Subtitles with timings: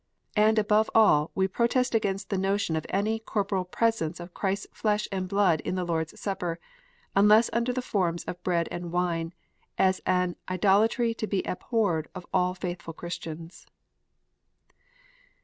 [0.35, 4.75] And above all, we protest against the notion of any corporal presence of Christ s
[4.81, 6.59] flesh and blood in the Lord s Supper,
[7.15, 9.31] under the forms of bread and wine,
[9.77, 13.67] as an "idolatry to be abhorred of all faithful Christians."